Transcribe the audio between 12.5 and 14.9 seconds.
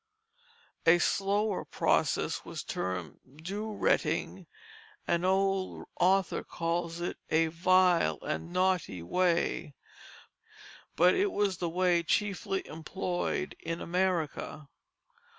employed in America.